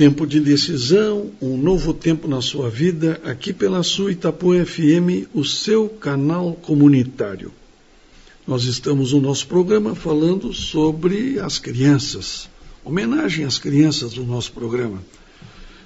Tempo 0.00 0.26
de 0.26 0.40
decisão, 0.40 1.30
um 1.42 1.58
novo 1.58 1.92
tempo 1.92 2.26
na 2.26 2.40
sua 2.40 2.70
vida, 2.70 3.20
aqui 3.22 3.52
pela 3.52 3.82
sua 3.82 4.10
Itapuã 4.10 4.64
FM, 4.64 5.28
o 5.34 5.44
seu 5.44 5.90
canal 5.90 6.54
comunitário. 6.54 7.52
Nós 8.46 8.64
estamos 8.64 9.12
no 9.12 9.20
nosso 9.20 9.46
programa 9.46 9.94
falando 9.94 10.54
sobre 10.54 11.38
as 11.38 11.58
crianças, 11.58 12.48
homenagem 12.82 13.44
às 13.44 13.58
crianças 13.58 14.14
do 14.14 14.24
nosso 14.24 14.52
programa. 14.52 15.04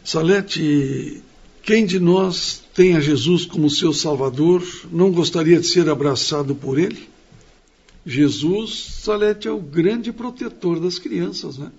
Salete, 0.05 1.21
quem 1.61 1.85
de 1.85 1.99
nós 1.99 2.63
tem 2.73 2.95
a 2.95 3.01
Jesus 3.01 3.45
como 3.45 3.69
seu 3.69 3.93
Salvador 3.93 4.63
não 4.93 5.11
gostaria 5.11 5.59
de 5.59 5.67
ser 5.67 5.91
abraçado 5.91 6.55
por 6.55 6.79
ele? 6.79 7.09
Jesus, 8.07 9.01
Salete, 9.01 9.49
é 9.49 9.51
o 9.51 9.59
grande 9.59 10.13
protetor 10.13 10.79
das 10.79 11.01
crianças, 11.01 11.59
né? 11.59 11.73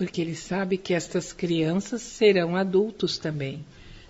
Porque 0.00 0.22
ele 0.22 0.34
sabe 0.34 0.78
que 0.78 0.94
estas 0.94 1.30
crianças 1.30 2.00
serão 2.00 2.56
adultos 2.56 3.18
também. 3.18 3.62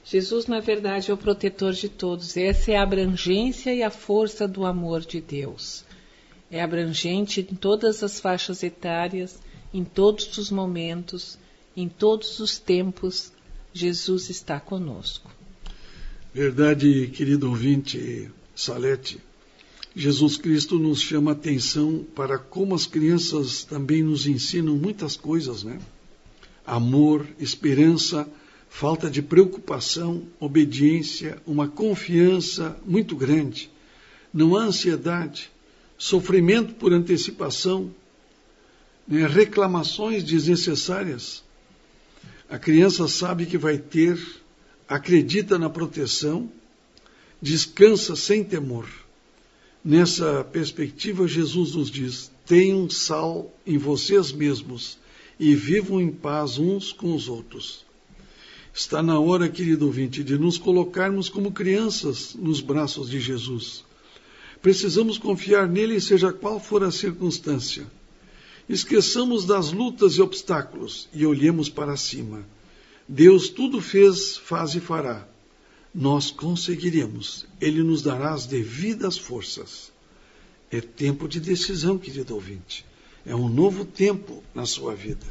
Jesus, 0.04 0.46
na 0.46 0.60
verdade, 0.60 1.10
é 1.10 1.14
o 1.14 1.16
protetor 1.16 1.72
de 1.72 1.88
todos. 1.88 2.36
Essa 2.36 2.70
é 2.70 2.76
a 2.76 2.84
abrangência 2.84 3.74
e 3.74 3.82
a 3.82 3.90
força 3.90 4.46
do 4.46 4.64
amor 4.64 5.00
de 5.00 5.20
Deus. 5.20 5.84
É 6.48 6.62
abrangente 6.62 7.40
em 7.40 7.56
todas 7.56 8.04
as 8.04 8.20
faixas 8.20 8.62
etárias, 8.62 9.40
em 9.74 9.82
todos 9.82 10.38
os 10.38 10.48
momentos, 10.48 11.36
em 11.76 11.88
todos 11.88 12.38
os 12.38 12.56
tempos. 12.56 13.32
Jesus 13.74 14.30
está 14.30 14.60
conosco. 14.60 15.28
Verdade, 16.32 17.08
querido 17.08 17.48
ouvinte 17.48 18.30
Salete. 18.54 19.18
Jesus 19.94 20.36
Cristo 20.36 20.78
nos 20.78 21.00
chama 21.00 21.32
atenção 21.32 22.06
para 22.14 22.38
como 22.38 22.74
as 22.74 22.86
crianças 22.86 23.64
também 23.64 24.02
nos 24.02 24.26
ensinam 24.26 24.76
muitas 24.76 25.16
coisas, 25.16 25.64
né? 25.64 25.80
Amor, 26.64 27.26
esperança, 27.40 28.28
falta 28.68 29.10
de 29.10 29.20
preocupação, 29.20 30.22
obediência, 30.38 31.42
uma 31.44 31.66
confiança 31.66 32.78
muito 32.86 33.16
grande. 33.16 33.68
Não 34.32 34.56
há 34.56 34.62
ansiedade, 34.62 35.50
sofrimento 35.98 36.74
por 36.74 36.92
antecipação, 36.92 37.92
né? 39.08 39.26
reclamações 39.26 40.22
desnecessárias. 40.22 41.42
A 42.48 42.60
criança 42.60 43.08
sabe 43.08 43.44
que 43.44 43.58
vai 43.58 43.76
ter, 43.76 44.16
acredita 44.88 45.58
na 45.58 45.68
proteção, 45.68 46.48
descansa 47.42 48.14
sem 48.14 48.44
temor. 48.44 48.86
Nessa 49.82 50.44
perspectiva, 50.44 51.26
Jesus 51.26 51.74
nos 51.74 51.90
diz: 51.90 52.30
tenham 52.44 52.88
sal 52.90 53.50
em 53.66 53.78
vocês 53.78 54.30
mesmos 54.30 54.98
e 55.38 55.54
vivam 55.54 56.00
em 56.00 56.10
paz 56.10 56.58
uns 56.58 56.92
com 56.92 57.14
os 57.14 57.28
outros. 57.28 57.86
Está 58.74 59.02
na 59.02 59.18
hora, 59.18 59.48
querido 59.48 59.86
ouvinte, 59.86 60.22
de 60.22 60.38
nos 60.38 60.58
colocarmos 60.58 61.30
como 61.30 61.50
crianças 61.50 62.34
nos 62.34 62.60
braços 62.60 63.08
de 63.08 63.18
Jesus. 63.18 63.82
Precisamos 64.60 65.16
confiar 65.16 65.66
nele, 65.66 65.98
seja 65.98 66.30
qual 66.30 66.60
for 66.60 66.84
a 66.84 66.90
circunstância. 66.90 67.86
Esqueçamos 68.68 69.46
das 69.46 69.72
lutas 69.72 70.12
e 70.14 70.22
obstáculos 70.22 71.08
e 71.14 71.24
olhemos 71.24 71.70
para 71.70 71.96
cima. 71.96 72.46
Deus 73.08 73.48
tudo 73.48 73.80
fez, 73.80 74.36
faz 74.36 74.74
e 74.74 74.80
fará 74.80 75.29
nós 75.94 76.30
conseguiremos. 76.30 77.46
Ele 77.60 77.82
nos 77.82 78.02
dará 78.02 78.32
as 78.32 78.46
devidas 78.46 79.18
forças. 79.18 79.92
É 80.70 80.80
tempo 80.80 81.28
de 81.28 81.40
decisão, 81.40 81.98
querido 81.98 82.34
ouvinte. 82.34 82.84
É 83.26 83.34
um 83.34 83.48
novo 83.48 83.84
tempo 83.84 84.42
na 84.54 84.64
sua 84.64 84.94
vida. 84.94 85.26